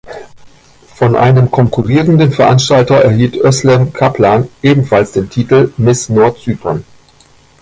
Von 0.95 1.15
einem 1.15 1.51
konkurrierenden 1.51 2.31
Veranstalter 2.31 3.03
erhielt 3.03 3.35
"Özlem 3.35 3.93
Kaplan" 3.93 4.47
ebenfalls 4.63 5.11
den 5.11 5.29
Titel 5.29 5.71
"Miss 5.77 6.09
Nordzypern". 6.09 6.83